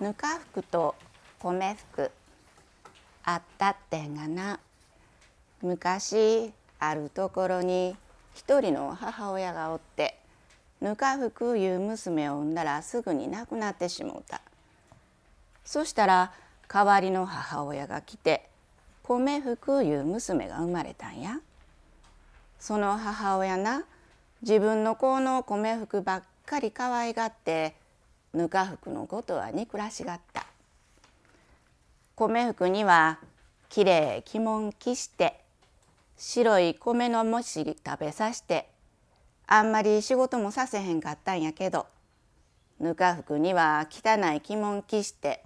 [0.00, 0.94] ぬか服と
[1.40, 2.10] 米服
[3.22, 4.58] あったってんがな。
[5.60, 7.94] 昔あるところに
[8.34, 10.18] 一人の母親がおって
[10.80, 14.40] ぬか服いう娘を産んだらすぐに亡くなってしもうた。
[15.66, 16.32] そしたら
[16.66, 18.48] 代わりの母親が来て
[19.02, 21.40] 米服いう娘が生まれたんや。
[22.58, 23.84] その母親な
[24.40, 27.74] 自分の子の米服ばっかり可愛がって
[28.32, 30.46] ぬか服のことは憎らしがった
[32.16, 33.18] 米服には
[33.68, 35.40] きれい着物着して
[36.16, 38.68] 白い米のもし食べさして
[39.46, 41.86] あんまり仕事もさせへんかったんやけど
[42.78, 45.42] ぬか服には汚い着物着して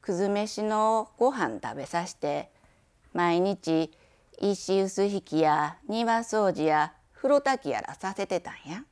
[0.00, 2.50] くず飯のご飯食べさして
[3.12, 3.90] 毎日
[4.40, 8.84] 石臼引きや庭掃除や風呂炊きやらさせてたんや。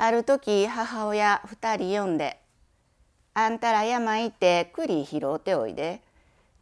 [0.00, 2.40] ある時母親二人呼んで
[3.34, 6.02] 「あんたら山行って栗拾うておいで。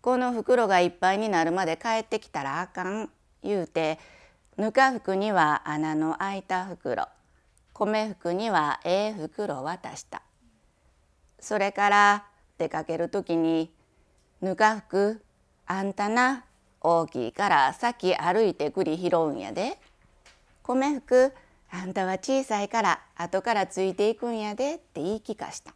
[0.01, 3.11] この袋がいっぱいになるまで帰ってきたらあかん」
[3.43, 3.99] 言うて
[4.57, 7.09] ぬか服には穴の開いた袋。
[7.75, 10.23] 米服にはええ袋渡した
[11.41, 13.71] それから出かける時に
[14.41, 15.23] 「ぬか服
[15.67, 16.45] あんたな
[16.81, 19.79] 大きいから先歩いて栗拾うんやで」
[20.63, 21.35] 「米服
[21.71, 25.75] あんたは小さいから後からついていくんやで」って言い聞かした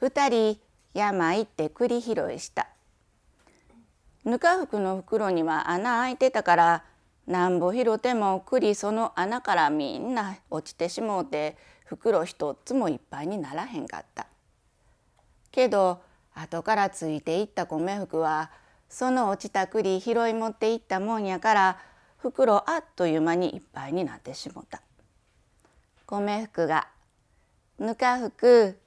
[0.00, 0.60] 二人
[0.94, 2.68] 山行って栗拾いした
[4.24, 6.84] ぬか服の袋には穴開いてたから
[7.26, 14.26] なんぼ拾っても栗その穴からみんな落ちてしもうて袋一つもいっぱいにならへんかった。
[15.50, 16.00] けど
[16.34, 18.50] 後からついていった米服は
[18.88, 21.78] その落ちた栗拾い持っていったもんやから
[22.18, 24.82] 袋あっという間にいっぱいになってしもた。
[26.06, 26.88] 米服が
[27.78, 28.78] 「ぬか服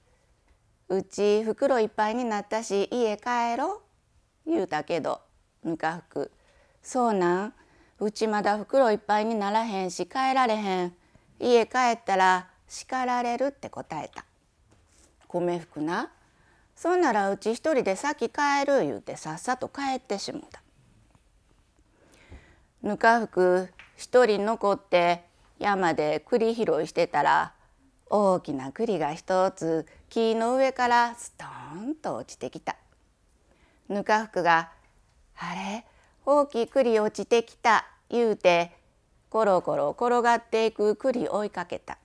[0.90, 3.82] うち袋いっぱいになったし家帰ろ」
[4.46, 5.22] 言うたけど
[5.64, 6.32] ぬか服
[6.84, 7.54] 「そうなん
[8.00, 10.96] うちまだ袋いっぱいにならへんし帰られへん
[11.40, 14.26] 家帰ったら叱られる」って答えた。
[15.28, 16.12] 米服な
[16.76, 20.62] そんならうち一人で先帰る言うてさっさと帰ってしもた。
[22.84, 25.24] ぬか服一人残って
[25.60, 27.54] 山で栗拾いしてたら
[28.10, 32.76] 大きな栗が一つ木の上からストーンと落ちてきた。
[33.88, 34.72] ぬか服が
[35.38, 35.86] 「あれ？
[36.26, 38.72] 大きい栗落ちてきた」言うて
[39.30, 41.98] コロコロ転がっていく栗追いかけた。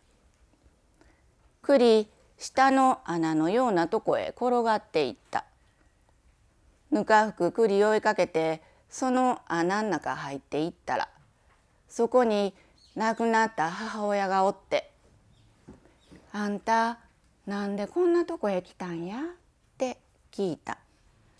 [1.62, 2.08] 栗
[2.38, 5.46] 下の穴のようなとこへ転がっていった。
[6.90, 11.08] ぬか服栗追いかけてその穴の中入っていったら
[11.88, 12.54] そこに
[12.94, 14.90] 亡くなった母親がおって
[16.32, 16.98] 「あんた
[17.46, 19.22] なんでこんなとこへ来たんや?」っ
[19.78, 19.98] て
[20.32, 20.78] 聞いた。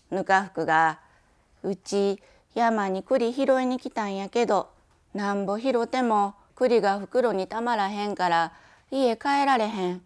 [0.09, 0.99] ぬか服が
[1.63, 2.21] 「うち
[2.53, 4.71] 山に栗拾いに来たんやけど
[5.13, 8.53] なんぼ拾っても栗が袋にたまらへんから
[8.89, 10.05] 家帰られへん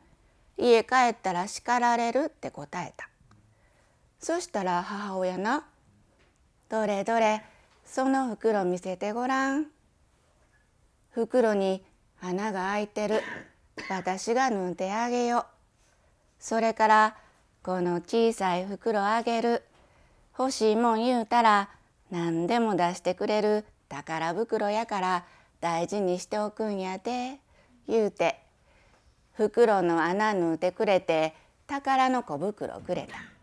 [0.57, 3.09] 家帰ったら叱られるって答えた
[4.19, 5.65] そしたら母親な
[6.71, 7.43] 「どれどれ。
[7.83, 9.67] その袋見せてごらん」
[11.11, 11.83] 袋に
[12.21, 13.21] 穴が開いてる。
[13.89, 15.45] 私が縫ってあげよう。
[16.39, 17.17] それから
[17.61, 19.63] この小さい袋あげる。
[20.39, 21.69] 欲しいもん言うたら
[22.09, 23.65] 何でも出してくれる。
[23.89, 25.25] 宝袋やから
[25.59, 27.37] 大事にしておくんやで
[27.85, 28.39] 言うて
[29.33, 31.35] 袋の穴縫うてくれて
[31.67, 33.40] 宝の小袋くれた。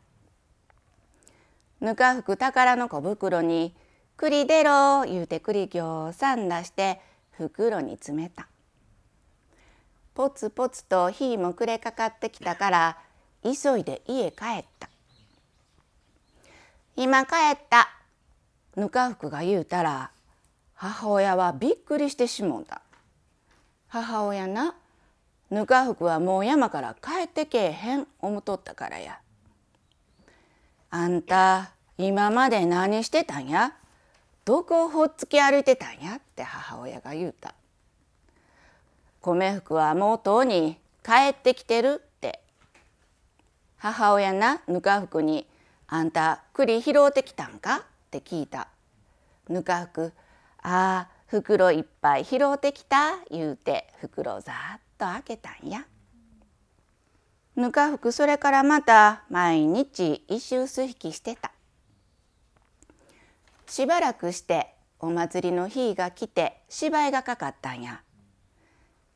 [1.81, 3.75] ぬかふく宝の小袋に
[4.17, 7.01] 「栗出ろ」言うて栗ぎょうさん出して
[7.31, 8.49] 袋に詰めた。
[10.15, 12.99] ポツポツと火も暮れかかってきたから
[13.45, 14.89] 急いで家帰った。
[16.97, 17.89] 今帰った
[18.75, 20.11] ぬか服が言うたら
[20.75, 22.83] 母親はびっくりしてしもんだ。
[23.87, 24.75] 母親な
[25.51, 29.21] ぬか服はもう山から帰ってけえへん思とったからや。
[30.91, 33.75] あんた今まで何してたんや？
[34.45, 36.17] どこをほっつき歩いてたんや？
[36.17, 37.55] って母親が言うた。
[39.21, 42.41] 米服はもうとうに帰ってきてるって
[43.77, 45.47] 母親なぬか服に
[45.89, 48.69] 「あんた栗拾うてきたんか?」って聞いた。
[49.49, 50.13] ぬか服
[50.63, 55.85] 「ああ袋いっぱい拾うてきた」言うて袋ざっと開けたんや。
[57.59, 61.51] ぬか服それからまた毎日石臼引きしてた。
[63.67, 68.01] しばらくしてお祭りの日が来て芝居がかかったんや。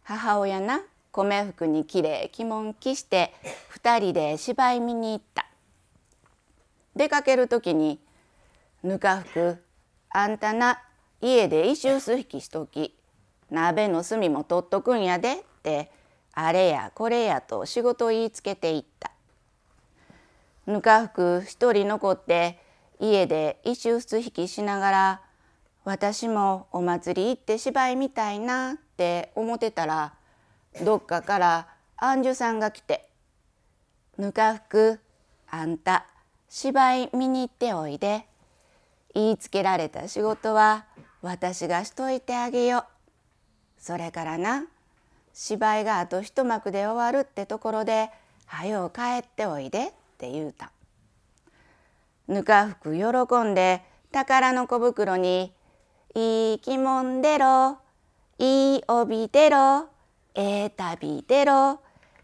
[0.03, 0.81] 母親な
[1.13, 3.33] 米服にきれい着物着して
[3.69, 5.47] 二人で芝居見に行った
[6.97, 8.01] 出かける時に
[8.83, 9.63] 「ぬか服
[10.11, 10.83] あんたな
[11.21, 12.99] 家で一周す引きしとき
[13.53, 16.02] 鍋の炭も取っとくんやで」って
[16.33, 19.11] あれやこれやと仕事を言いつけていった。
[20.67, 22.59] ぬか服一人残って
[23.01, 25.21] 家で一周す引きしながら
[25.85, 30.15] 私もお祭り行って芝居みたいなって思ってたら
[30.85, 33.09] どっかからアンジュさんが来て
[34.19, 35.01] 「ぬか服
[35.51, 36.07] あんた
[36.49, 38.27] 芝居見に行っておいで」
[39.15, 40.87] 言いつけられた仕事は
[41.21, 42.85] 私がしといてあげよ。
[43.79, 44.65] それからな
[45.35, 48.11] 芝居があと一幕で終わるってところで
[48.47, 50.73] 「はよう帰っておいで」って言うた。
[52.29, 53.83] ぬか服喜んで
[54.13, 55.53] 宝の小袋に
[56.15, 57.79] 「いい着物出ろ
[58.39, 59.89] いい帯出ろ
[60.35, 61.81] ええ旅出ろ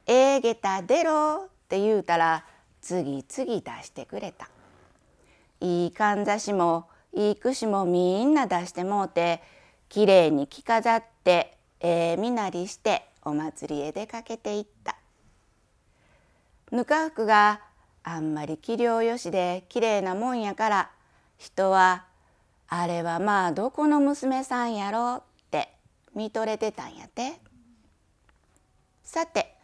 [0.07, 2.45] ええ下駄出ろ」って言うたら
[2.81, 4.49] 次々出してくれた。
[5.61, 9.43] いいかんざしもいい串もみんな出してもうて
[9.89, 14.97] きれいに着飾ってええ身なりしてお祭りへ出かけていった。
[16.71, 17.61] ぬか服が
[18.03, 20.91] あんまり器量よしできれいなもんやから
[21.37, 22.05] 人は
[22.69, 25.73] あれはまあどこの娘さんやろうって
[26.15, 27.41] 見とれてたんやて。
[29.03, 29.55] さて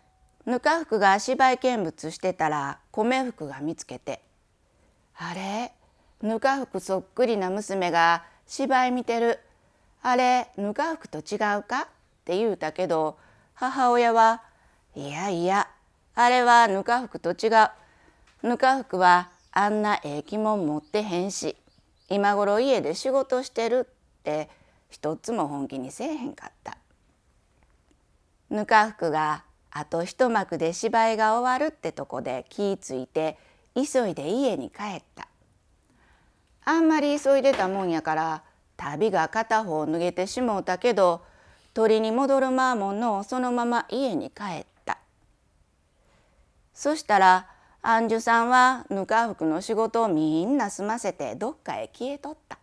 [0.46, 4.22] ぬか服が芝居見物してたら米服が見つけて
[5.16, 5.72] 「あれ
[6.22, 9.38] ぬか服そっくりな娘が芝居見てる
[10.02, 11.88] あれぬか服と違うか?」
[12.24, 13.18] って言うたけど
[13.52, 14.42] 母親は
[14.96, 15.68] 「いやいや
[16.14, 17.48] あれはぬか服と違
[18.42, 21.54] うぬか服はあんなええ着物持ってへんし
[22.08, 23.86] 今頃家で仕事してる」
[24.20, 24.48] って
[24.88, 26.78] 一つも本気にせえへんかった。
[28.48, 33.36] ぬか服があと一幕で芝居が終わるってとこで気ぃついて
[33.74, 35.28] 急いで家に帰った。
[36.64, 38.44] あんまり急いでたもんやから
[38.78, 41.22] 旅が片方脱げてしもうたけど
[41.74, 44.98] 鳥に戻るまーもんのそのまま家に帰った。
[46.72, 47.48] そしたら
[47.82, 52.58] アンジュさんはぬか服の仕事をみんな済ませてどっかへ消えとった。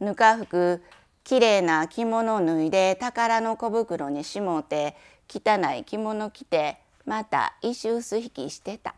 [0.00, 0.82] ぬか服
[1.22, 4.96] きれいな着物を脱いで宝の小袋にしもうて
[5.28, 8.94] 汚い着物着てまた石臼引きしてた。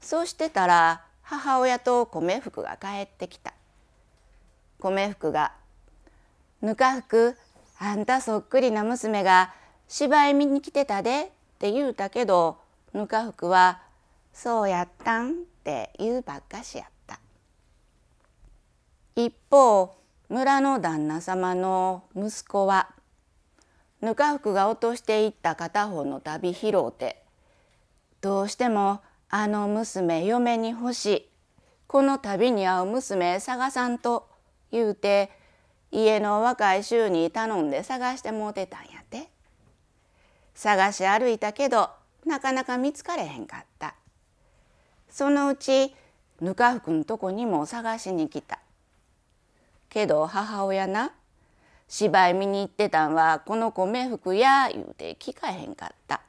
[0.00, 3.52] そうしてたら母親と米服が帰ってきた。
[4.78, 5.52] 米服が
[6.64, 7.36] 「ぬか服
[7.78, 9.52] あんたそっくりな娘が
[9.86, 11.24] 芝居見に来てたで」
[11.56, 12.56] って言うたけど
[12.94, 13.82] ぬか服は
[14.32, 17.20] 「そうやったん?」って言うばっかしやった。
[19.14, 19.94] 一方
[20.30, 22.88] 村の旦那様の息子は
[24.00, 27.22] ぬか服が落としていった片方の旅拾うて
[28.22, 31.30] どうしてもあの娘嫁に欲しい
[31.86, 34.26] この旅に合う娘探さんと
[34.72, 35.43] 言うて
[35.94, 39.28] 家の若い衆に頼んで探してもうてたんやて。
[40.52, 41.90] 探し歩いたけど
[42.26, 43.94] なかなか見つかれへんかった。
[45.08, 45.94] そのうち
[46.40, 48.58] ぬか服のとこにも探しに来た。
[49.88, 51.12] けど母親な
[51.86, 56.22] 芝居見に行ってたんはこの米服や言うて聞かへんかった。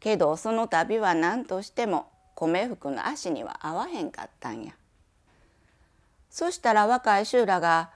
[0.00, 4.72] けどその旅は何としても米服の足には合わへんかったんや。
[6.30, 7.90] そしたら若い衆らが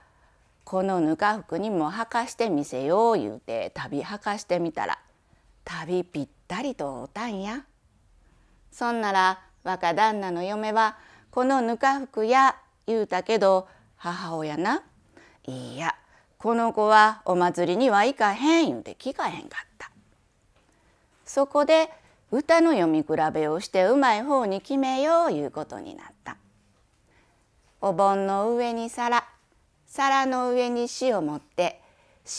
[0.63, 4.99] このぬか服にも履かしてみせよう」言うて旅履かしてみたら
[5.65, 7.65] 旅ぴったりとおたんや。
[8.71, 10.97] そんなら若旦那の嫁は
[11.29, 12.55] 「このぬか服や」
[12.87, 14.83] 言うたけど母親な
[15.45, 15.95] 「いや
[16.37, 19.91] この子はお祭りには行かへん」言うて聞かへんかった。
[21.25, 21.89] そこで
[22.31, 26.37] 歌の読み比べをしてうまい方に決めよういうことになった。
[27.81, 29.20] お盆の上に皿
[29.93, 31.81] 皿の上に塩を持って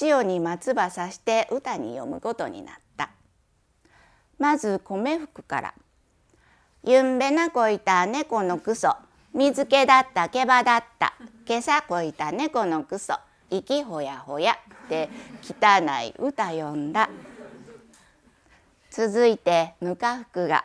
[0.01, 3.11] 塩に松葉さして歌に読むことになった。
[4.39, 5.75] まず米服から
[6.83, 8.97] 「ゆんべなこいた猫のくそ
[9.35, 11.13] 水気だった毛羽だった
[11.47, 13.19] 今朝こいた猫のくそ
[13.51, 14.57] 息ほやほや」
[14.87, 15.11] って
[15.43, 17.11] 汚い歌読んだ。
[18.89, 20.65] 続いてぬか服が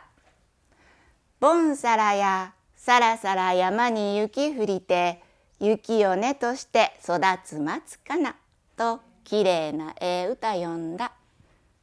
[1.38, 5.22] 「ボンサラやさらさら山に雪降りて
[5.60, 8.36] 雪を根として育つ松かな」
[8.76, 11.12] ときれいなええ歌読んだ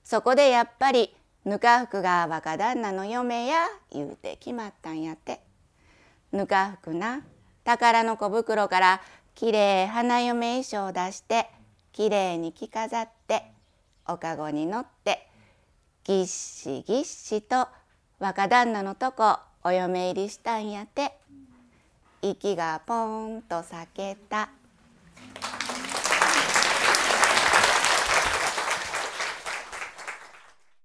[0.04, 5.42] そこでやっぱりぬか服が若旦那の嫁や言うて決まったんやって
[6.32, 7.22] ぬか服な
[7.64, 9.02] 宝の小袋から
[9.36, 11.50] きれい花嫁衣装を出して
[11.92, 13.44] きれいに着飾って
[14.08, 15.28] おかごに乗って
[16.04, 17.68] ぎっしぎっしと
[18.20, 21.25] 若旦那のとこお嫁入りしたんやて。
[22.32, 24.50] 息がポンと裂けた。